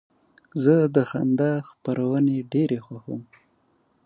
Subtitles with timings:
[0.63, 3.21] زه د خندا خپرونې ډېرې خوښوم.